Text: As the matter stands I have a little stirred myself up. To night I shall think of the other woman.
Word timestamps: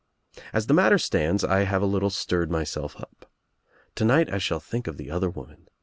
As 0.51 0.65
the 0.65 0.73
matter 0.73 0.97
stands 0.97 1.43
I 1.43 1.59
have 1.65 1.83
a 1.83 1.85
little 1.85 2.09
stirred 2.09 2.49
myself 2.49 2.99
up. 2.99 3.29
To 3.93 4.03
night 4.03 4.33
I 4.33 4.39
shall 4.39 4.59
think 4.59 4.87
of 4.87 4.97
the 4.97 5.11
other 5.11 5.29
woman. 5.29 5.67